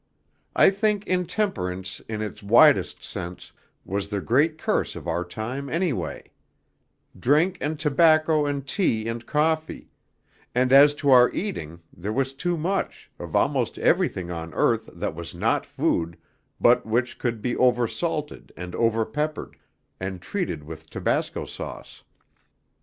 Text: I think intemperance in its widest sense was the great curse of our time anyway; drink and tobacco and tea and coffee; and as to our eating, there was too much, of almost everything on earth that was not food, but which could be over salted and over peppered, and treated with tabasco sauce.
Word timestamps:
I 0.55 0.71
think 0.71 1.05
intemperance 1.05 1.99
in 2.09 2.23
its 2.23 2.41
widest 2.41 3.03
sense 3.03 3.53
was 3.85 4.07
the 4.09 4.19
great 4.19 4.57
curse 4.57 4.95
of 4.95 5.07
our 5.07 5.23
time 5.23 5.69
anyway; 5.69 6.31
drink 7.19 7.59
and 7.61 7.79
tobacco 7.79 8.47
and 8.47 8.65
tea 8.65 9.07
and 9.07 9.23
coffee; 9.23 9.91
and 10.55 10.73
as 10.73 10.95
to 11.05 11.11
our 11.11 11.29
eating, 11.29 11.81
there 11.95 12.11
was 12.11 12.33
too 12.33 12.57
much, 12.57 13.11
of 13.19 13.35
almost 13.35 13.77
everything 13.77 14.31
on 14.31 14.55
earth 14.55 14.89
that 14.91 15.13
was 15.13 15.35
not 15.35 15.67
food, 15.67 16.17
but 16.59 16.83
which 16.83 17.19
could 17.19 17.39
be 17.39 17.55
over 17.55 17.87
salted 17.87 18.51
and 18.57 18.73
over 18.73 19.05
peppered, 19.05 19.55
and 19.99 20.19
treated 20.19 20.63
with 20.63 20.89
tabasco 20.89 21.45
sauce. 21.45 22.01